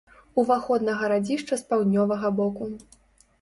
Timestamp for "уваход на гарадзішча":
0.43-1.59